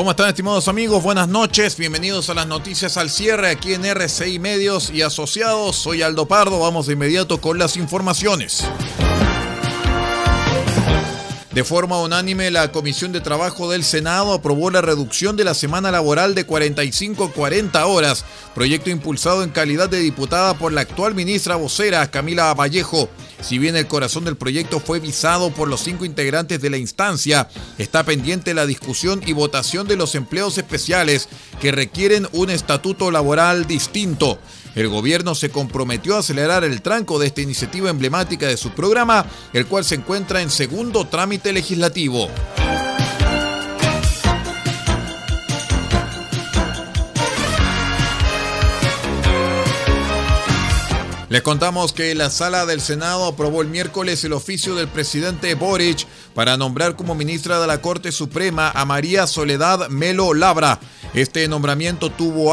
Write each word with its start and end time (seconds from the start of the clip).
¿Cómo 0.00 0.12
están 0.12 0.30
estimados 0.30 0.66
amigos? 0.66 1.02
Buenas 1.02 1.28
noches, 1.28 1.76
bienvenidos 1.76 2.30
a 2.30 2.34
las 2.34 2.46
noticias 2.46 2.96
al 2.96 3.10
cierre 3.10 3.50
aquí 3.50 3.74
en 3.74 3.84
RCI 3.84 4.38
Medios 4.38 4.88
y 4.88 5.02
Asociados. 5.02 5.76
Soy 5.76 6.00
Aldo 6.00 6.24
Pardo, 6.24 6.58
vamos 6.58 6.86
de 6.86 6.94
inmediato 6.94 7.38
con 7.38 7.58
las 7.58 7.76
informaciones. 7.76 8.64
De 11.52 11.64
forma 11.64 12.00
unánime, 12.00 12.50
la 12.50 12.72
Comisión 12.72 13.12
de 13.12 13.20
Trabajo 13.20 13.70
del 13.70 13.84
Senado 13.84 14.32
aprobó 14.32 14.70
la 14.70 14.80
reducción 14.80 15.36
de 15.36 15.44
la 15.44 15.52
semana 15.52 15.90
laboral 15.90 16.34
de 16.34 16.46
45 16.46 17.24
a 17.24 17.32
40 17.32 17.84
horas, 17.84 18.24
proyecto 18.54 18.88
impulsado 18.88 19.42
en 19.42 19.50
calidad 19.50 19.90
de 19.90 19.98
diputada 19.98 20.54
por 20.54 20.72
la 20.72 20.80
actual 20.80 21.14
ministra 21.14 21.56
vocera 21.56 22.10
Camila 22.10 22.54
Vallejo. 22.54 23.10
Si 23.42 23.58
bien 23.58 23.76
el 23.76 23.86
corazón 23.86 24.24
del 24.24 24.36
proyecto 24.36 24.80
fue 24.80 25.00
visado 25.00 25.50
por 25.50 25.68
los 25.68 25.80
cinco 25.80 26.04
integrantes 26.04 26.60
de 26.60 26.70
la 26.70 26.76
instancia, 26.76 27.48
está 27.78 28.04
pendiente 28.04 28.54
la 28.54 28.66
discusión 28.66 29.22
y 29.26 29.32
votación 29.32 29.88
de 29.88 29.96
los 29.96 30.14
empleos 30.14 30.58
especiales 30.58 31.28
que 31.60 31.72
requieren 31.72 32.28
un 32.32 32.50
estatuto 32.50 33.10
laboral 33.10 33.66
distinto. 33.66 34.38
El 34.74 34.88
gobierno 34.88 35.34
se 35.34 35.50
comprometió 35.50 36.16
a 36.16 36.20
acelerar 36.20 36.64
el 36.64 36.82
tranco 36.82 37.18
de 37.18 37.26
esta 37.26 37.40
iniciativa 37.40 37.90
emblemática 37.90 38.46
de 38.46 38.56
su 38.56 38.70
programa, 38.70 39.26
el 39.52 39.66
cual 39.66 39.84
se 39.84 39.96
encuentra 39.96 40.42
en 40.42 40.50
segundo 40.50 41.06
trámite 41.06 41.52
legislativo. 41.52 42.28
Les 51.30 51.42
contamos 51.42 51.92
que 51.92 52.12
la 52.16 52.28
sala 52.28 52.66
del 52.66 52.80
Senado 52.80 53.24
aprobó 53.24 53.62
el 53.62 53.68
miércoles 53.68 54.24
el 54.24 54.32
oficio 54.32 54.74
del 54.74 54.88
presidente 54.88 55.54
Boric 55.54 56.04
para 56.34 56.56
nombrar 56.56 56.96
como 56.96 57.14
ministra 57.14 57.60
de 57.60 57.68
la 57.68 57.80
Corte 57.80 58.10
Suprema 58.10 58.72
a 58.74 58.84
María 58.84 59.28
Soledad 59.28 59.88
Melo 59.90 60.34
Labra. 60.34 60.80
Este 61.14 61.46
nombramiento 61.46 62.10
tuvo 62.10 62.52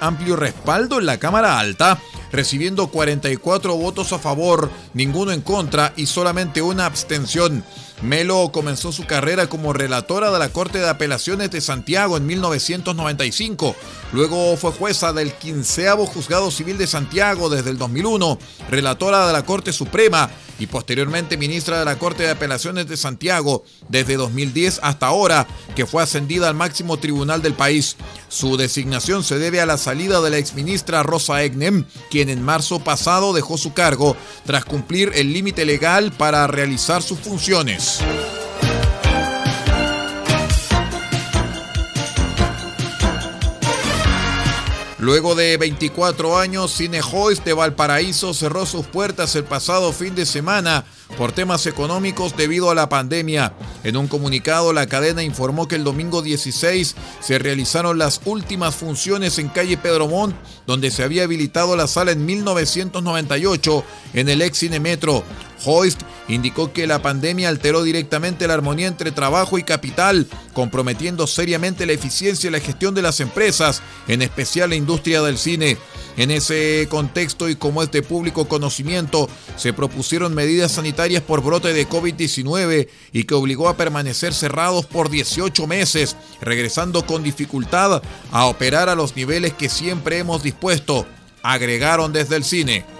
amplio 0.00 0.36
respaldo 0.36 0.98
en 0.98 1.04
la 1.04 1.18
Cámara 1.18 1.58
Alta, 1.58 2.00
recibiendo 2.32 2.86
44 2.86 3.76
votos 3.76 4.14
a 4.14 4.18
favor, 4.18 4.70
ninguno 4.94 5.30
en 5.30 5.42
contra 5.42 5.92
y 5.94 6.06
solamente 6.06 6.62
una 6.62 6.86
abstención. 6.86 7.62
Melo 8.04 8.50
comenzó 8.52 8.92
su 8.92 9.06
carrera 9.06 9.48
como 9.48 9.72
relatora 9.72 10.30
de 10.30 10.38
la 10.38 10.50
Corte 10.50 10.78
de 10.78 10.88
Apelaciones 10.88 11.50
de 11.50 11.62
Santiago 11.62 12.18
en 12.18 12.26
1995. 12.26 13.74
Luego 14.12 14.56
fue 14.58 14.72
jueza 14.72 15.14
del 15.14 15.32
15 15.32 15.90
Juzgado 16.06 16.50
Civil 16.50 16.76
de 16.76 16.86
Santiago 16.86 17.48
desde 17.48 17.70
el 17.70 17.78
2001, 17.78 18.38
relatora 18.68 19.26
de 19.26 19.32
la 19.32 19.44
Corte 19.46 19.72
Suprema 19.72 20.30
y 20.58 20.66
posteriormente 20.66 21.36
ministra 21.36 21.78
de 21.78 21.84
la 21.84 21.98
Corte 21.98 22.22
de 22.24 22.30
Apelaciones 22.30 22.86
de 22.86 22.96
Santiago 22.96 23.64
desde 23.88 24.16
2010 24.16 24.80
hasta 24.82 25.06
ahora, 25.06 25.46
que 25.74 25.86
fue 25.86 26.02
ascendida 26.02 26.48
al 26.48 26.54
máximo 26.54 26.98
tribunal 26.98 27.42
del 27.42 27.54
país. 27.54 27.96
Su 28.28 28.56
designación 28.56 29.24
se 29.24 29.38
debe 29.38 29.60
a 29.60 29.66
la 29.66 29.78
salida 29.78 30.20
de 30.20 30.30
la 30.30 30.38
exministra 30.38 31.02
Rosa 31.02 31.42
Egnem, 31.42 31.84
quien 32.10 32.28
en 32.28 32.42
marzo 32.42 32.80
pasado 32.80 33.32
dejó 33.32 33.58
su 33.58 33.72
cargo 33.72 34.16
tras 34.44 34.64
cumplir 34.64 35.12
el 35.14 35.32
límite 35.32 35.64
legal 35.64 36.12
para 36.12 36.46
realizar 36.46 37.02
sus 37.02 37.18
funciones. 37.18 38.00
Luego 45.04 45.34
de 45.34 45.58
24 45.58 46.38
años, 46.38 46.78
Cinehoist 46.78 47.44
de 47.44 47.52
Valparaíso 47.52 48.32
cerró 48.32 48.64
sus 48.64 48.86
puertas 48.86 49.36
el 49.36 49.44
pasado 49.44 49.92
fin 49.92 50.14
de 50.14 50.24
semana 50.24 50.86
por 51.18 51.30
temas 51.30 51.66
económicos 51.66 52.34
debido 52.38 52.70
a 52.70 52.74
la 52.74 52.88
pandemia. 52.88 53.52
En 53.82 53.98
un 53.98 54.08
comunicado, 54.08 54.72
la 54.72 54.86
cadena 54.86 55.22
informó 55.22 55.68
que 55.68 55.76
el 55.76 55.84
domingo 55.84 56.22
16 56.22 56.96
se 57.20 57.38
realizaron 57.38 57.98
las 57.98 58.22
últimas 58.24 58.76
funciones 58.76 59.38
en 59.38 59.50
calle 59.50 59.76
Pedro 59.76 60.08
Montt, 60.08 60.34
donde 60.66 60.90
se 60.90 61.02
había 61.02 61.24
habilitado 61.24 61.76
la 61.76 61.86
sala 61.86 62.12
en 62.12 62.24
1998 62.24 63.84
en 64.14 64.30
el 64.30 64.40
ex 64.40 64.56
Cine 64.56 64.80
Metro. 64.80 65.22
Hoist 65.66 66.00
indicó 66.28 66.72
que 66.72 66.86
la 66.86 67.02
pandemia 67.02 67.48
alteró 67.48 67.82
directamente 67.82 68.46
la 68.46 68.54
armonía 68.54 68.86
entre 68.86 69.12
trabajo 69.12 69.58
y 69.58 69.62
capital, 69.62 70.26
comprometiendo 70.52 71.26
seriamente 71.26 71.86
la 71.86 71.92
eficiencia 71.92 72.48
y 72.48 72.52
la 72.52 72.60
gestión 72.60 72.94
de 72.94 73.02
las 73.02 73.20
empresas, 73.20 73.82
en 74.08 74.22
especial 74.22 74.70
la 74.70 74.76
industria 74.76 75.22
del 75.22 75.38
cine. 75.38 75.76
En 76.16 76.30
ese 76.30 76.86
contexto 76.90 77.48
y 77.48 77.56
como 77.56 77.82
es 77.82 77.90
de 77.90 78.02
público 78.02 78.46
conocimiento, 78.46 79.28
se 79.56 79.72
propusieron 79.72 80.34
medidas 80.34 80.72
sanitarias 80.72 81.22
por 81.22 81.42
brote 81.42 81.72
de 81.72 81.88
COVID-19 81.88 82.88
y 83.12 83.24
que 83.24 83.34
obligó 83.34 83.68
a 83.68 83.76
permanecer 83.76 84.32
cerrados 84.32 84.86
por 84.86 85.10
18 85.10 85.66
meses, 85.66 86.16
regresando 86.40 87.04
con 87.04 87.22
dificultad 87.22 88.02
a 88.30 88.46
operar 88.46 88.88
a 88.88 88.94
los 88.94 89.16
niveles 89.16 89.54
que 89.54 89.68
siempre 89.68 90.18
hemos 90.18 90.42
dispuesto, 90.42 91.04
agregaron 91.42 92.12
desde 92.12 92.36
el 92.36 92.44
cine. 92.44 92.93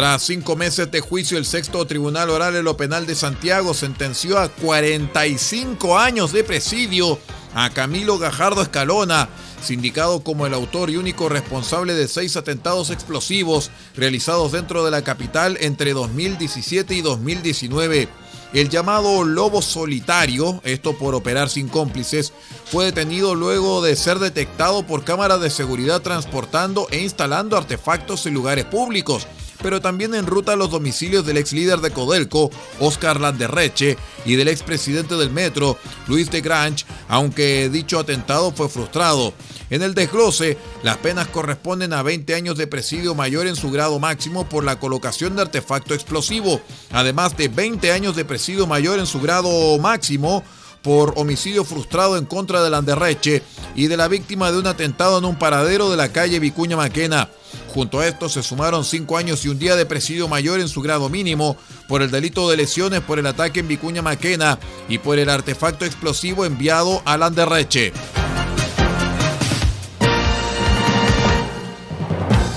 Tras 0.00 0.22
cinco 0.22 0.56
meses 0.56 0.90
de 0.90 1.02
juicio, 1.02 1.36
el 1.36 1.44
sexto 1.44 1.86
Tribunal 1.86 2.30
Oral 2.30 2.56
en 2.56 2.64
lo 2.64 2.74
Penal 2.74 3.04
de 3.04 3.14
Santiago 3.14 3.74
sentenció 3.74 4.38
a 4.38 4.48
45 4.48 5.98
años 5.98 6.32
de 6.32 6.42
presidio 6.42 7.18
a 7.54 7.68
Camilo 7.68 8.16
Gajardo 8.18 8.62
Escalona, 8.62 9.28
sindicado 9.62 10.24
como 10.24 10.46
el 10.46 10.54
autor 10.54 10.88
y 10.88 10.96
único 10.96 11.28
responsable 11.28 11.92
de 11.92 12.08
seis 12.08 12.38
atentados 12.38 12.88
explosivos 12.88 13.70
realizados 13.94 14.52
dentro 14.52 14.86
de 14.86 14.90
la 14.90 15.04
capital 15.04 15.58
entre 15.60 15.92
2017 15.92 16.94
y 16.94 17.02
2019. 17.02 18.08
El 18.54 18.70
llamado 18.70 19.22
lobo 19.22 19.60
solitario, 19.60 20.62
esto 20.64 20.96
por 20.96 21.14
operar 21.14 21.50
sin 21.50 21.68
cómplices, 21.68 22.32
fue 22.64 22.86
detenido 22.86 23.34
luego 23.34 23.82
de 23.82 23.94
ser 23.96 24.18
detectado 24.18 24.82
por 24.86 25.04
cámaras 25.04 25.42
de 25.42 25.50
seguridad 25.50 26.00
transportando 26.00 26.88
e 26.90 27.02
instalando 27.02 27.58
artefactos 27.58 28.24
en 28.24 28.32
lugares 28.32 28.64
públicos 28.64 29.26
pero 29.62 29.80
también 29.80 30.14
en 30.14 30.26
ruta 30.26 30.52
a 30.52 30.56
los 30.56 30.70
domicilios 30.70 31.26
del 31.26 31.36
ex 31.36 31.52
líder 31.52 31.80
de 31.80 31.90
Codelco, 31.90 32.50
Oscar 32.78 33.20
Landerreche, 33.20 33.96
y 34.24 34.36
del 34.36 34.48
ex 34.48 34.62
presidente 34.62 35.16
del 35.16 35.30
Metro, 35.30 35.78
Luis 36.06 36.30
de 36.30 36.40
Grange, 36.40 36.84
aunque 37.08 37.68
dicho 37.68 37.98
atentado 37.98 38.52
fue 38.52 38.68
frustrado. 38.68 39.32
En 39.70 39.82
el 39.82 39.94
desglose, 39.94 40.58
las 40.82 40.96
penas 40.96 41.28
corresponden 41.28 41.92
a 41.92 42.02
20 42.02 42.34
años 42.34 42.58
de 42.58 42.66
presidio 42.66 43.14
mayor 43.14 43.46
en 43.46 43.56
su 43.56 43.70
grado 43.70 43.98
máximo 43.98 44.48
por 44.48 44.64
la 44.64 44.80
colocación 44.80 45.36
de 45.36 45.42
artefacto 45.42 45.94
explosivo, 45.94 46.60
además 46.90 47.36
de 47.36 47.48
20 47.48 47.92
años 47.92 48.16
de 48.16 48.24
presidio 48.24 48.66
mayor 48.66 48.98
en 48.98 49.06
su 49.06 49.20
grado 49.20 49.78
máximo 49.78 50.42
por 50.82 51.14
homicidio 51.16 51.64
frustrado 51.64 52.16
en 52.16 52.26
contra 52.26 52.62
de 52.62 52.70
Landerreche 52.70 53.42
y 53.74 53.86
de 53.86 53.96
la 53.96 54.08
víctima 54.08 54.50
de 54.50 54.58
un 54.58 54.66
atentado 54.66 55.18
en 55.18 55.24
un 55.24 55.36
paradero 55.36 55.90
de 55.90 55.96
la 55.96 56.10
calle 56.10 56.40
Vicuña 56.40 56.76
Maquena. 56.76 57.28
Junto 57.74 58.00
a 58.00 58.06
esto 58.06 58.28
se 58.28 58.42
sumaron 58.42 58.84
cinco 58.84 59.16
años 59.16 59.44
y 59.44 59.48
un 59.48 59.58
día 59.58 59.76
de 59.76 59.86
presidio 59.86 60.28
mayor 60.28 60.60
en 60.60 60.68
su 60.68 60.82
grado 60.82 61.08
mínimo 61.08 61.56
por 61.88 62.02
el 62.02 62.10
delito 62.10 62.48
de 62.50 62.56
lesiones 62.56 63.00
por 63.00 63.18
el 63.18 63.26
ataque 63.26 63.60
en 63.60 63.68
Vicuña 63.68 64.02
Maquena 64.02 64.58
y 64.88 64.98
por 64.98 65.18
el 65.18 65.28
artefacto 65.28 65.84
explosivo 65.84 66.44
enviado 66.44 67.02
a 67.04 67.16
Landerreche. 67.16 67.92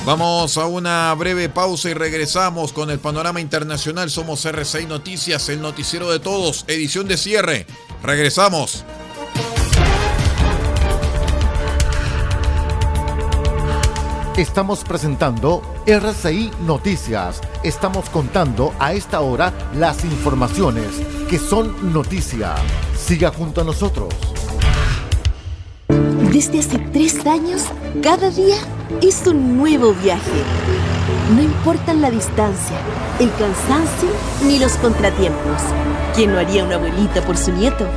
Vamos 0.06 0.58
a 0.58 0.66
una 0.66 1.14
breve 1.14 1.48
pausa 1.48 1.90
y 1.90 1.94
regresamos 1.94 2.74
con 2.74 2.90
el 2.90 3.00
panorama 3.00 3.40
internacional. 3.40 4.12
Somos 4.12 4.44
RCI 4.44 4.86
Noticias, 4.86 5.48
el 5.48 5.62
noticiero 5.62 6.12
de 6.12 6.20
todos, 6.20 6.66
edición 6.68 7.08
de 7.08 7.16
cierre. 7.16 7.66
Regresamos. 8.04 8.84
Estamos 14.36 14.84
presentando 14.84 15.62
RCI 15.86 16.52
Noticias. 16.66 17.40
Estamos 17.64 18.10
contando 18.10 18.74
a 18.78 18.92
esta 18.92 19.22
hora 19.22 19.54
las 19.76 20.04
informaciones 20.04 20.88
que 21.30 21.40
son 21.40 21.94
noticia. 21.94 22.56
Siga 22.98 23.32
junto 23.32 23.62
a 23.62 23.64
nosotros. 23.64 24.14
Desde 26.34 26.60
hace 26.60 26.80
tres 26.80 27.26
años, 27.26 27.64
cada 28.02 28.30
día 28.32 28.58
es 29.02 29.26
un 29.28 29.56
nuevo 29.56 29.94
viaje. 29.94 30.93
No 31.32 31.42
importan 31.42 32.02
la 32.02 32.12
distancia, 32.12 32.76
el 33.20 33.32
cansancio 33.32 34.10
ni 34.46 34.60
los 34.60 34.74
contratiempos. 34.74 35.62
¿Quién 36.14 36.34
no 36.34 36.40
haría 36.40 36.66
una 36.66 36.76
abuelita 36.76 37.22
por 37.22 37.38
su 37.38 37.52
nieto? 37.54 37.88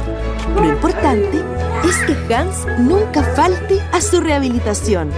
Lo 0.54 0.64
importante 0.64 1.42
es 1.84 1.96
que 2.06 2.34
Hans 2.34 2.66
nunca 2.78 3.22
falte 3.34 3.80
a 3.92 4.00
su 4.00 4.20
rehabilitación. 4.20 5.10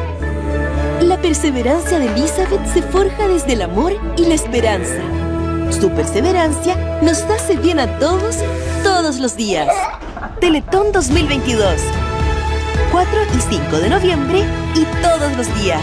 La 1.03 1.21
perseverancia 1.21 1.99
de 1.99 2.07
Elizabeth 2.07 2.67
se 2.73 2.83
forja 2.83 3.29
desde 3.29 3.53
el 3.53 3.63
amor 3.63 3.93
y 4.17 4.25
la 4.25 4.35
esperanza. 4.35 5.01
Su 5.71 5.91
perseverancia 5.91 6.99
nos 7.03 7.23
hace 7.25 7.57
bien 7.57 7.79
a 7.79 7.99
todos, 7.99 8.37
todos 8.83 9.19
los 9.19 9.37
días. 9.37 9.69
Teletón 10.41 10.93
2022. 10.93 11.75
4 12.91 13.11
y 13.37 13.41
5 13.41 13.77
de 13.77 13.91
noviembre 13.91 14.45
y 14.75 14.85
todos 15.03 15.37
los 15.37 15.63
días. 15.63 15.83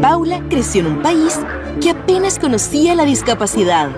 Paula 0.00 0.42
creció 0.48 0.80
en 0.80 0.86
un 0.86 1.02
país 1.02 1.38
que 1.82 1.90
apenas 1.90 2.38
conocía 2.38 2.94
la 2.94 3.04
discapacidad. 3.04 3.90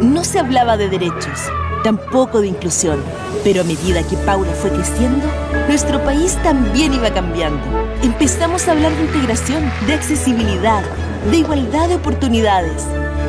No 0.00 0.24
se 0.24 0.38
hablaba 0.38 0.78
de 0.78 0.88
derechos, 0.88 1.38
tampoco 1.82 2.40
de 2.40 2.48
inclusión, 2.48 2.98
pero 3.42 3.60
a 3.60 3.64
medida 3.64 4.02
que 4.02 4.16
Paula 4.16 4.52
fue 4.52 4.70
creciendo, 4.70 5.26
nuestro 5.68 6.02
país 6.02 6.38
también 6.42 6.94
iba 6.94 7.12
cambiando. 7.12 7.60
Empezamos 8.02 8.66
a 8.66 8.72
hablar 8.72 8.96
de 8.96 9.04
integración, 9.04 9.70
de 9.86 9.92
accesibilidad, 9.92 10.82
de 11.30 11.36
igualdad 11.36 11.88
de 11.88 11.96
oportunidades. 11.96 12.86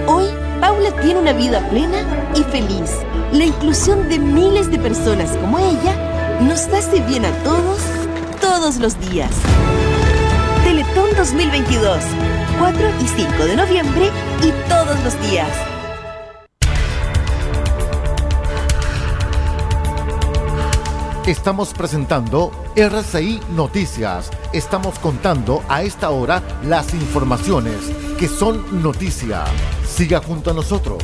Hoy, 0.08 0.28
Paula 0.62 0.92
tiene 1.02 1.20
una 1.20 1.34
vida 1.34 1.68
plena 1.70 1.98
y 2.34 2.44
feliz. 2.44 2.92
La 3.34 3.44
inclusión 3.44 4.08
de 4.08 4.20
miles 4.20 4.72
de 4.72 4.80
personas 4.80 5.32
como 5.42 5.60
ella 5.60 6.40
nos 6.40 6.62
hace 6.68 7.02
bien 7.02 7.26
a 7.26 7.32
todos, 7.44 7.82
todos 8.40 8.78
los 8.78 8.98
días. 9.10 9.32
Teletón 11.26 11.38
2022, 11.38 12.04
4 12.60 12.90
y 13.02 13.08
5 13.08 13.46
de 13.46 13.56
noviembre 13.56 14.12
y 14.44 14.52
todos 14.70 15.04
los 15.04 15.30
días. 15.30 15.50
Estamos 21.26 21.74
presentando 21.74 22.52
RCI 22.76 23.42
Noticias. 23.56 24.30
Estamos 24.54 25.00
contando 25.00 25.64
a 25.68 25.82
esta 25.82 26.12
hora 26.12 26.44
las 26.64 26.94
informaciones 26.94 27.78
que 28.20 28.28
son 28.28 28.84
noticia. 28.84 29.44
Siga 29.84 30.22
junto 30.22 30.52
a 30.52 30.54
nosotros. 30.54 31.04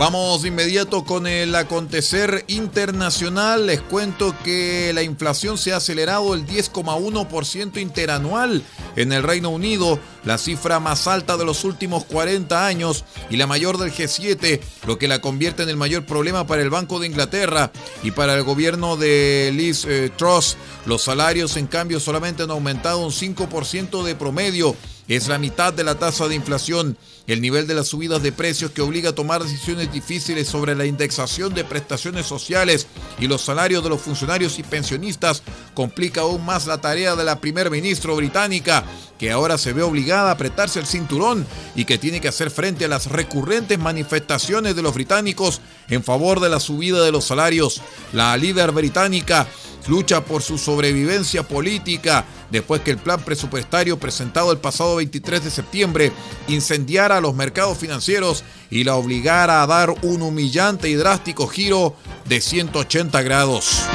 Vamos 0.00 0.40
de 0.40 0.48
inmediato 0.48 1.04
con 1.04 1.26
el 1.26 1.54
acontecer 1.54 2.46
internacional. 2.48 3.66
Les 3.66 3.82
cuento 3.82 4.34
que 4.42 4.92
la 4.94 5.02
inflación 5.02 5.58
se 5.58 5.74
ha 5.74 5.76
acelerado 5.76 6.32
el 6.32 6.46
10,1% 6.46 7.78
interanual 7.78 8.62
en 8.96 9.12
el 9.12 9.22
Reino 9.22 9.50
Unido, 9.50 10.00
la 10.24 10.38
cifra 10.38 10.80
más 10.80 11.06
alta 11.06 11.36
de 11.36 11.44
los 11.44 11.64
últimos 11.64 12.06
40 12.06 12.66
años 12.66 13.04
y 13.28 13.36
la 13.36 13.46
mayor 13.46 13.76
del 13.76 13.92
G7, 13.92 14.62
lo 14.86 14.98
que 14.98 15.06
la 15.06 15.20
convierte 15.20 15.64
en 15.64 15.68
el 15.68 15.76
mayor 15.76 16.06
problema 16.06 16.46
para 16.46 16.62
el 16.62 16.70
Banco 16.70 16.98
de 16.98 17.06
Inglaterra 17.06 17.70
y 18.02 18.12
para 18.12 18.34
el 18.36 18.42
gobierno 18.42 18.96
de 18.96 19.52
Liz 19.54 19.84
eh, 19.86 20.10
Truss. 20.16 20.56
Los 20.86 21.02
salarios, 21.02 21.58
en 21.58 21.66
cambio, 21.66 22.00
solamente 22.00 22.42
han 22.44 22.50
aumentado 22.50 23.04
un 23.04 23.12
5% 23.12 24.02
de 24.02 24.14
promedio. 24.14 24.74
Es 25.10 25.26
la 25.26 25.38
mitad 25.38 25.72
de 25.72 25.82
la 25.82 25.96
tasa 25.96 26.28
de 26.28 26.36
inflación. 26.36 26.96
El 27.26 27.40
nivel 27.40 27.66
de 27.66 27.74
las 27.74 27.88
subidas 27.88 28.22
de 28.22 28.30
precios 28.30 28.70
que 28.70 28.80
obliga 28.80 29.10
a 29.10 29.14
tomar 29.16 29.42
decisiones 29.42 29.92
difíciles 29.92 30.46
sobre 30.46 30.76
la 30.76 30.86
indexación 30.86 31.52
de 31.52 31.64
prestaciones 31.64 32.26
sociales 32.26 32.86
y 33.18 33.26
los 33.26 33.40
salarios 33.40 33.82
de 33.82 33.88
los 33.88 34.00
funcionarios 34.00 34.60
y 34.60 34.62
pensionistas 34.62 35.42
complica 35.74 36.20
aún 36.20 36.46
más 36.46 36.68
la 36.68 36.80
tarea 36.80 37.16
de 37.16 37.24
la 37.24 37.40
primer 37.40 37.72
ministro 37.72 38.14
británica, 38.14 38.84
que 39.18 39.32
ahora 39.32 39.58
se 39.58 39.72
ve 39.72 39.82
obligada 39.82 40.28
a 40.28 40.34
apretarse 40.34 40.78
el 40.78 40.86
cinturón 40.86 41.44
y 41.74 41.86
que 41.86 41.98
tiene 41.98 42.20
que 42.20 42.28
hacer 42.28 42.52
frente 42.52 42.84
a 42.84 42.88
las 42.88 43.06
recurrentes 43.06 43.80
manifestaciones 43.80 44.76
de 44.76 44.82
los 44.82 44.94
británicos 44.94 45.60
en 45.88 46.04
favor 46.04 46.38
de 46.38 46.50
la 46.50 46.60
subida 46.60 47.02
de 47.02 47.10
los 47.10 47.24
salarios. 47.24 47.82
La 48.12 48.36
líder 48.36 48.70
británica 48.70 49.48
lucha 49.88 50.24
por 50.24 50.42
su 50.42 50.58
sobrevivencia 50.58 51.42
política 51.42 52.24
después 52.50 52.82
que 52.82 52.90
el 52.90 52.98
plan 52.98 53.20
presupuestario 53.20 53.98
presentado 53.98 54.52
el 54.52 54.58
pasado 54.58 54.96
23 54.96 55.44
de 55.44 55.50
septiembre 55.50 56.12
incendiara 56.48 57.20
los 57.20 57.34
mercados 57.34 57.78
financieros 57.78 58.44
y 58.70 58.84
la 58.84 58.96
obligara 58.96 59.62
a 59.62 59.66
dar 59.66 59.90
un 60.02 60.22
humillante 60.22 60.88
y 60.88 60.94
drástico 60.94 61.46
giro 61.46 61.94
de 62.26 62.40
180 62.40 63.22
grados. 63.22 63.86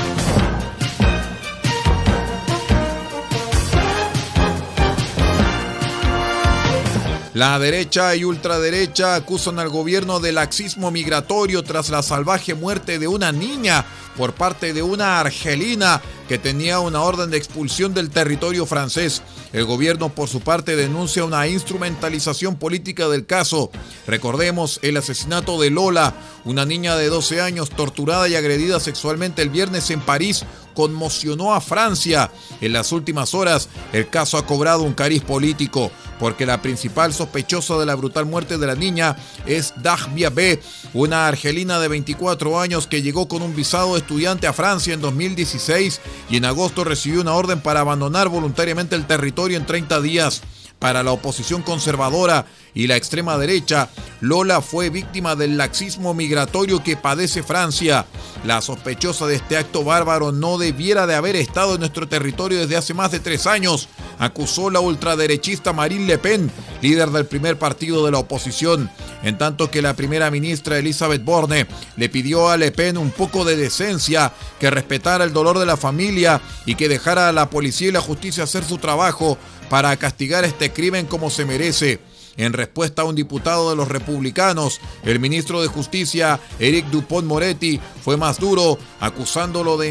La 7.36 7.60
derecha 7.60 8.16
y 8.16 8.24
ultraderecha 8.24 9.14
acusan 9.14 9.60
al 9.60 9.68
gobierno 9.68 10.22
de 10.22 10.32
laxismo 10.32 10.90
migratorio 10.90 11.64
tras 11.64 11.90
la 11.90 12.02
salvaje 12.02 12.54
muerte 12.54 12.98
de 12.98 13.10
una 13.10 13.34
niña 13.34 13.86
por 14.16 14.36
parte 14.36 14.72
de 14.72 14.82
una 14.82 15.20
argelina 15.20 16.02
que 16.30 16.38
tenía 16.38 16.80
una 16.80 17.02
orden 17.02 17.30
de 17.32 17.38
expulsión 17.38 17.94
del 17.94 18.10
territorio 18.10 18.66
francés. 18.66 19.22
El 19.52 19.66
gobierno, 19.66 20.08
por 20.08 20.30
su 20.30 20.40
parte, 20.40 20.78
denuncia 20.78 21.26
una 21.26 21.46
instrumentalización 21.46 22.56
política 22.56 23.10
del 23.10 23.26
caso. 23.26 23.70
Recordemos 24.08 24.80
el 24.82 24.96
asesinato 24.96 25.60
de 25.60 25.72
Lola, 25.72 26.14
una 26.46 26.66
niña 26.66 26.96
de 26.96 27.10
12 27.10 27.42
años 27.42 27.70
torturada 27.70 28.30
y 28.30 28.36
agredida 28.36 28.80
sexualmente 28.80 29.42
el 29.42 29.50
viernes 29.50 29.90
en 29.90 30.00
París, 30.00 30.46
conmocionó 30.76 31.56
a 31.56 31.62
Francia. 31.62 32.30
En 32.62 32.74
las 32.74 32.92
últimas 32.92 33.34
horas, 33.34 33.70
el 33.94 34.10
caso 34.10 34.38
ha 34.38 34.46
cobrado 34.46 34.84
un 34.84 34.94
cariz 34.94 35.24
político 35.24 35.92
porque 36.20 36.46
la 36.46 36.62
principal 36.62 37.14
sospechosa 37.14 37.78
de 37.78 37.86
la 37.86 37.96
brutal 37.96 38.26
muerte 38.26 38.58
de 38.58 38.68
la 38.68 38.76
niña 38.76 39.16
es 39.46 39.74
Dahbia 39.78 40.30
B, 40.30 40.62
una 40.94 41.28
argelina 41.28 41.80
de 41.80 41.88
24 41.88 42.60
años 42.60 42.88
que 42.88 43.02
llegó 43.02 43.28
con 43.28 43.42
un 43.42 43.56
visado 43.56 43.94
de 43.94 44.00
estudiante 44.00 44.48
a 44.48 44.54
Francia 44.54 44.94
en 44.94 45.02
2016 45.02 46.02
y 46.30 46.38
en 46.38 46.46
agosto 46.46 46.84
recibió 46.84 47.22
una 47.22 47.34
orden 47.34 47.62
para 47.62 47.82
abandonar 47.82 48.30
voluntariamente 48.30 48.96
el 48.96 49.08
territorio 49.08 49.58
en 49.58 49.66
30 49.66 50.02
días. 50.02 50.42
Para 50.80 51.04
la 51.04 51.12
oposición 51.12 51.62
conservadora 51.62 52.46
y 52.74 52.88
la 52.88 52.98
extrema 52.98 53.38
derecha, 53.38 53.90
Lola 54.20 54.62
fue 54.62 54.90
víctima 54.90 55.36
del 55.36 55.58
laxismo 55.58 56.14
migratorio 56.14 56.84
que 56.84 56.98
padece 56.98 57.44
Francia. 57.44 58.06
La 58.44 58.62
sospechosa 58.62 59.26
de 59.26 59.36
este 59.36 59.58
acto 59.58 59.84
bárbaro 59.84 60.32
no 60.32 60.58
debiera 60.58 61.08
de 61.08 61.16
haber 61.16 61.36
estado 61.38 61.76
en 61.76 61.80
nuestro 61.80 62.08
territorio 62.08 62.60
desde 62.60 62.78
hace 62.78 62.94
más 62.94 63.12
de 63.12 63.20
tres 63.20 63.48
años, 63.48 63.88
acusó 64.20 64.70
la 64.70 64.80
ultraderechista 64.82 65.74
Marine 65.74 66.06
Le 66.06 66.18
Pen, 66.18 66.52
líder 66.82 67.10
del 67.10 67.26
primer 67.26 67.58
partido 67.58 68.06
de 68.06 68.12
la 68.12 68.20
oposición, 68.20 68.90
en 69.24 69.38
tanto 69.38 69.72
que 69.72 69.82
la 69.82 69.96
primera 69.96 70.30
ministra 70.30 70.78
Elizabeth 70.78 71.24
Borne 71.24 71.68
le 71.98 72.10
pidió 72.10 72.50
a 72.50 72.58
Le 72.58 72.72
Pen 72.72 72.98
un 72.98 73.12
poco 73.12 73.46
de 73.46 73.56
decencia, 73.56 74.34
que 74.60 74.70
respetara 74.70 75.24
el 75.24 75.34
dolor 75.34 75.60
de 75.60 75.66
la 75.66 75.78
familia 75.78 76.42
y 76.66 76.76
que 76.76 76.90
dejara 76.90 77.30
a 77.30 77.34
la 77.34 77.50
policía 77.50 77.88
y 77.88 77.92
la 77.92 78.02
justicia 78.02 78.44
hacer 78.44 78.64
su 78.64 78.78
trabajo 78.78 79.38
para 79.70 79.96
castigar 79.98 80.46
este 80.46 80.72
crimen 80.72 81.06
como 81.06 81.30
se 81.30 81.46
merece. 81.46 82.00
En 82.38 82.52
respuesta 82.52 83.04
a 83.04 83.06
un 83.06 83.16
diputado 83.16 83.70
de 83.70 83.78
los 83.78 83.88
republicanos, 83.88 84.82
el 85.04 85.20
ministro 85.20 85.62
de 85.62 85.68
Justicia, 85.68 86.40
Eric 86.60 86.88
Dupont 86.88 87.26
Moretti, 87.26 87.80
fue 88.04 88.18
más 88.18 88.40
duro, 88.40 88.78
acusándolo 89.00 89.78
de 89.78 89.90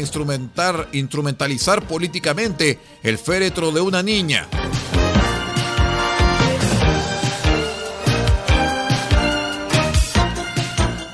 instrumentalizar 0.93 1.87
políticamente 1.87 2.79
el 3.01 3.17
féretro 3.17 3.71
de 3.71 3.81
una 3.81 4.03
niña. 4.03 4.47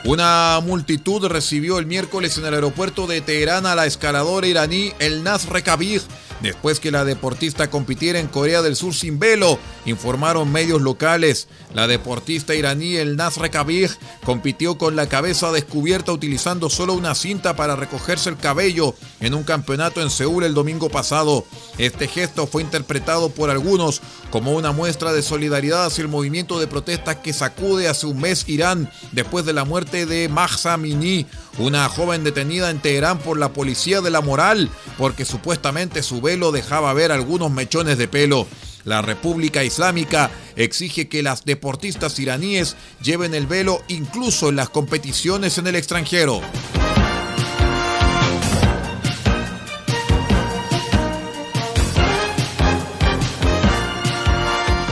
Una 0.04 0.60
multitud 0.62 1.26
recibió 1.28 1.80
el 1.80 1.86
miércoles 1.86 2.38
en 2.38 2.46
el 2.46 2.54
aeropuerto 2.54 3.08
de 3.08 3.22
Teherán 3.22 3.66
a 3.66 3.76
la 3.76 3.86
escaladora 3.86 4.46
iraní 4.46 4.92
El 5.00 5.24
Nasr 5.24 5.64
Kabir 5.64 6.02
después 6.42 6.80
que 6.80 6.92
la 6.92 7.06
deportista 7.06 7.70
compitiera 7.70 8.20
en 8.20 8.28
Corea 8.28 8.62
del 8.62 8.76
Sur 8.76 8.94
sin 8.94 9.20
velo, 9.20 9.60
informaron 9.86 10.52
medios 10.52 10.82
locales. 10.82 11.48
La 11.74 11.88
deportista 11.88 12.54
iraní 12.54 12.96
El 12.96 13.16
Nasr 13.16 13.50
Kabir 13.50 13.90
compitió 14.26 14.78
con 14.78 14.96
la 14.96 15.08
cabeza 15.08 15.52
descubierta 15.52 16.12
utilizando 16.12 16.70
solo 16.70 16.94
una 16.94 17.16
cinta 17.16 17.56
para 17.56 17.76
recogerse 17.76 18.30
el 18.30 18.38
cabello 18.38 18.94
en 19.20 19.34
un 19.34 19.44
campeonato 19.44 20.02
en 20.02 20.10
Seúl 20.10 20.44
el 20.44 20.54
domingo 20.54 20.90
pasado. 20.90 21.46
Este 21.78 22.08
gesto 22.08 22.46
fue 22.46 22.62
interpretado 22.62 23.30
por 23.30 23.50
algunos 23.50 24.02
como 24.32 24.54
una 24.54 24.72
muestra 24.72 25.14
de 25.14 25.22
solidaridad 25.22 25.86
hacia 25.86 26.02
el 26.02 26.08
movimiento 26.08 26.60
de 26.60 26.68
protestas 26.68 27.18
que 27.18 27.34
sacude 27.34 27.88
hace 27.88 28.06
un 28.06 28.20
mes 28.20 28.48
Irán 28.48 28.92
después 29.12 29.46
de 29.46 29.54
la 29.54 29.66
muerte 29.66 30.06
de 30.06 30.28
Mahsa 30.30 30.74
Amini, 30.74 31.26
una 31.58 31.88
joven 31.90 32.24
detenida 32.24 32.70
en 32.70 32.80
Teherán 32.80 33.20
por 33.20 33.38
la 33.38 33.54
policía 33.54 34.02
de 34.02 34.10
la 34.10 34.22
moral 34.22 34.70
porque 34.98 35.26
supuestamente 35.26 36.04
su 36.04 36.22
velo 36.22 36.52
dejaba 36.52 36.94
ver 36.94 37.12
algunos 37.12 37.52
mechones 37.52 37.98
de 37.98 38.08
pelo. 38.08 38.48
La 38.84 39.02
República 39.02 39.64
Islámica 39.64 40.32
exige 40.56 41.08
que 41.08 41.24
las 41.24 41.46
deportistas 41.46 42.20
iraníes 42.20 42.76
lleven 43.02 43.34
el 43.34 43.48
velo 43.48 43.82
incluso 43.88 44.50
en 44.50 44.56
las 44.56 44.70
competiciones 44.70 45.58
en 45.58 45.68
el 45.68 45.76
extranjero. 45.76 46.42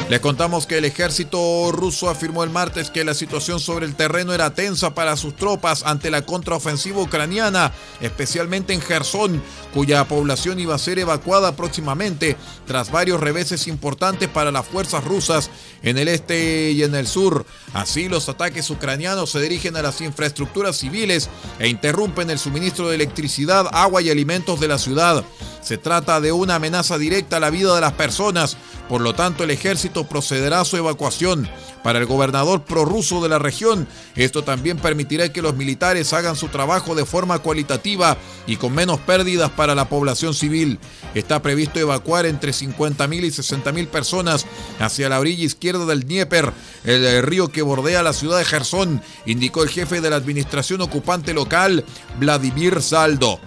Les 0.10 0.22
contamos 0.22 0.66
que 0.66 0.80
el 0.80 0.86
ejército 0.86 1.72
ruso 1.72 2.10
afirmó 2.10 2.44
el 2.44 2.50
martes 2.50 2.90
que 2.90 3.04
la 3.04 3.14
situación 3.14 3.60
sobre 3.60 3.86
el 3.86 3.94
terreno 3.94 4.34
era 4.34 4.56
tensa 4.56 4.96
para 4.96 5.16
sus 5.16 5.36
tropas 5.36 5.84
ante 5.86 6.10
la 6.10 6.24
contraofensiva 6.24 7.00
ucraniana, 7.00 7.72
especialmente 8.02 8.74
en 8.74 8.82
Gerson, 8.82 9.40
cuya 9.72 10.08
población 10.08 10.60
iba 10.60 10.74
a 10.74 10.80
ser 10.80 10.98
evacuada 10.98 11.56
próximamente 11.56 12.38
tras 12.66 12.92
varios 12.92 13.20
reveses 13.22 13.68
importantes 13.68 14.28
para 14.30 14.52
las 14.52 14.66
fuerzas 14.66 15.04
rusas 15.04 15.52
en 15.84 16.00
el 16.00 16.08
este 16.08 16.72
y 16.72 16.82
en 16.82 16.96
el 16.96 17.06
sur. 17.06 17.46
Así, 17.74 18.10
los 18.10 18.30
ataques 18.30 18.68
ucranianos 18.72 19.30
se 19.30 19.42
dirigen 19.42 19.78
a 19.78 19.84
las 19.84 20.02
infraestructuras 20.02 20.76
civiles 20.76 21.30
e 21.60 21.68
interrumpen 21.68 22.32
el 22.32 22.40
suministro 22.40 22.90
de 22.90 22.96
electricidad, 22.96 23.68
agua 23.72 24.02
y 24.02 24.10
alimentos 24.10 24.60
de 24.60 24.70
la 24.70 24.80
ciudad. 24.80 25.24
Se 25.62 25.78
trata 25.78 26.20
de 26.20 26.32
una 26.32 26.56
amenaza 26.56 26.98
directa 26.98 27.38
a 27.38 27.40
la 27.40 27.52
vida 27.52 27.76
de 27.76 27.82
las 27.82 27.94
personas, 27.94 28.58
por 28.90 29.02
lo 29.02 29.14
tanto 29.14 29.44
el 29.44 29.52
ejército 29.52 30.08
procederá 30.08 30.62
a 30.62 30.66
su 30.66 30.76
evacuación. 30.76 31.48
Para 31.84 32.00
el 32.00 32.08
gobernador 32.08 32.66
prorruso 32.66 33.22
de 33.22 33.30
la 33.30 33.40
región, 33.40 33.88
esto 34.16 34.44
también 34.44 34.78
permitirá 34.78 35.32
que 35.32 35.42
los 35.42 35.56
militares 35.56 36.12
hagan 36.12 36.36
su 36.36 36.50
trabajo 36.50 36.96
de 36.96 37.06
forma 37.06 37.40
cualitativa 37.40 38.18
y 38.48 38.58
con 38.58 38.74
menos 38.74 39.00
pérdidas 39.00 39.52
para 39.52 39.76
la 39.76 39.88
población 39.88 40.34
civil. 40.34 40.80
Está 41.14 41.42
previsto 41.42 41.80
evacuar 41.80 42.26
entre 42.26 42.52
50.000 42.52 43.24
y 43.24 43.30
60.000 43.30 43.88
personas 43.88 44.46
hacia 44.80 45.08
la 45.08 45.20
orilla 45.20 45.46
izquierda 45.46 45.86
del 45.86 46.04
Dnieper, 46.04 46.52
el 46.84 47.24
río 47.24 47.50
que 47.50 47.62
bordea 47.62 48.04
la 48.04 48.14
ciudad 48.14 48.40
de 48.40 48.46
Gerson, 48.46 49.02
indicó 49.26 49.64
el 49.64 49.70
jefe 49.70 50.02
de 50.02 50.10
la 50.10 50.16
administración 50.16 50.82
ocupante 50.82 51.34
local, 51.34 51.86
Vladimir 52.20 52.82
Saldo. 52.82 53.40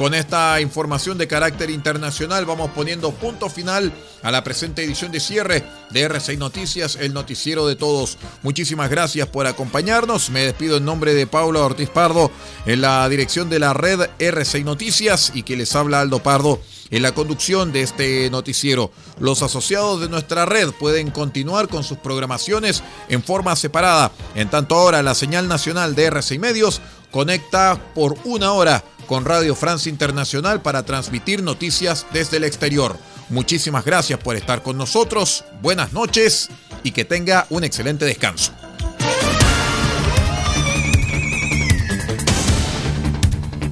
Con 0.00 0.14
esta 0.14 0.62
información 0.62 1.18
de 1.18 1.28
carácter 1.28 1.68
internacional 1.68 2.46
vamos 2.46 2.70
poniendo 2.70 3.12
punto 3.12 3.50
final 3.50 3.92
a 4.22 4.30
la 4.30 4.42
presente 4.42 4.82
edición 4.82 5.12
de 5.12 5.20
cierre 5.20 5.62
de 5.90 6.08
R6 6.08 6.38
Noticias, 6.38 6.96
el 6.96 7.12
noticiero 7.12 7.66
de 7.66 7.76
todos. 7.76 8.16
Muchísimas 8.42 8.88
gracias 8.88 9.28
por 9.28 9.46
acompañarnos. 9.46 10.30
Me 10.30 10.46
despido 10.46 10.78
en 10.78 10.86
nombre 10.86 11.12
de 11.12 11.26
Paula 11.26 11.60
Ortiz 11.60 11.90
Pardo 11.90 12.30
en 12.64 12.80
la 12.80 13.06
dirección 13.10 13.50
de 13.50 13.58
la 13.58 13.74
red 13.74 14.08
R6 14.18 14.64
Noticias 14.64 15.32
y 15.34 15.42
que 15.42 15.54
les 15.54 15.76
habla 15.76 16.00
Aldo 16.00 16.22
Pardo 16.22 16.62
en 16.90 17.02
la 17.02 17.12
conducción 17.12 17.72
de 17.72 17.82
este 17.82 18.30
noticiero. 18.30 18.90
Los 19.18 19.42
asociados 19.42 20.00
de 20.00 20.08
nuestra 20.08 20.46
red 20.46 20.70
pueden 20.70 21.10
continuar 21.10 21.68
con 21.68 21.84
sus 21.84 21.98
programaciones 21.98 22.82
en 23.08 23.22
forma 23.22 23.54
separada. 23.54 24.12
En 24.34 24.50
tanto 24.50 24.76
ahora 24.76 25.02
la 25.02 25.14
señal 25.14 25.46
nacional 25.46 25.94
de 25.94 26.10
R6 26.10 26.38
Medios 26.38 26.80
conecta 27.10 27.80
por 27.94 28.16
una 28.24 28.52
hora 28.52 28.84
con 29.06 29.24
Radio 29.24 29.54
Francia 29.54 29.90
Internacional 29.90 30.62
para 30.62 30.84
transmitir 30.84 31.42
noticias 31.42 32.06
desde 32.12 32.36
el 32.36 32.44
exterior. 32.44 32.96
Muchísimas 33.28 33.84
gracias 33.84 34.18
por 34.18 34.36
estar 34.36 34.62
con 34.62 34.76
nosotros, 34.76 35.44
buenas 35.62 35.92
noches 35.92 36.48
y 36.82 36.92
que 36.92 37.04
tenga 37.04 37.46
un 37.50 37.64
excelente 37.64 38.04
descanso. 38.04 38.52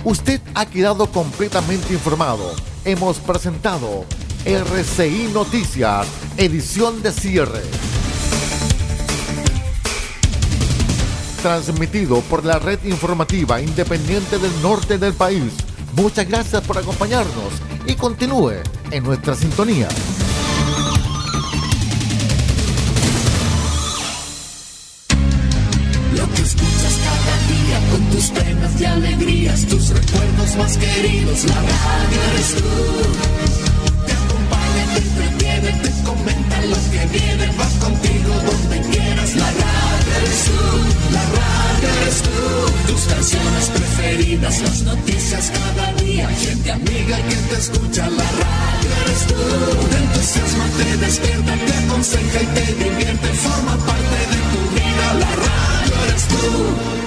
Usted 0.04 0.40
ha 0.54 0.64
quedado 0.66 1.10
completamente 1.10 1.92
informado. 1.92 2.54
Hemos 2.84 3.18
presentado 3.18 4.06
RCI 4.44 5.30
Noticias, 5.34 6.06
edición 6.38 7.02
de 7.02 7.12
cierre. 7.12 7.87
Transmitido 11.38 12.20
por 12.22 12.44
la 12.44 12.58
red 12.58 12.78
informativa 12.84 13.60
independiente 13.60 14.38
del 14.38 14.50
norte 14.62 14.98
del 14.98 15.14
país. 15.14 15.52
Muchas 15.94 16.28
gracias 16.28 16.62
por 16.62 16.78
acompañarnos 16.78 17.52
y 17.86 17.94
continúe 17.94 18.54
en 18.90 19.04
nuestra 19.04 19.34
sintonía. 19.34 19.88
Lo 26.16 26.34
que 26.34 26.42
escuchas 26.42 26.94
cada 27.04 27.36
día 27.48 27.90
con 27.90 28.04
tus 28.10 28.30
penas 28.30 28.80
y 28.80 28.84
alegrías, 28.84 29.66
tus 29.66 29.88
recuerdos 29.90 30.56
más 30.56 30.76
queridos, 30.76 31.44
la 31.44 31.54
radio 31.54 32.20
eres 32.32 32.54
tú. 32.54 32.64
Te 34.06 34.12
acompaña, 34.12 34.94
te 34.94 34.98
entretiene, 34.98 35.82
te 35.82 36.04
comenta 36.04 36.62
lo 36.62 36.76
que 36.90 37.18
viene, 37.18 37.54
vas 37.56 37.72
contigo 37.74 38.34
donde 38.34 38.88
quieras, 38.90 39.36
la 39.36 39.50
radio 39.50 39.87
eres 40.16 40.44
tú, 40.46 41.12
la 41.12 41.24
radio 41.38 41.88
eres 42.02 42.22
tú, 42.22 42.92
tus 42.92 43.02
canciones 43.12 43.64
preferidas, 43.74 44.60
las 44.60 44.82
noticias 44.82 45.52
cada 45.52 45.92
día, 46.02 46.28
gente 46.28 46.70
amiga 46.70 47.16
que 47.28 47.36
te 47.36 47.56
escucha, 47.56 48.10
la 48.10 48.30
radio 48.44 48.90
eres 49.04 49.26
tú, 49.26 49.42
te 49.90 49.96
entusiasma, 49.96 50.64
te 50.78 50.96
despierta, 50.96 51.54
te 51.66 51.74
aconseja 51.84 52.42
y 52.42 52.46
te 52.46 52.84
divierte, 52.84 53.28
forma 53.28 53.76
parte 53.86 54.18
de 54.32 54.40
tu 54.52 54.60
vida, 54.74 55.14
la 55.14 55.32
radio 55.46 55.94
eres 56.06 56.28
tú. 56.28 56.97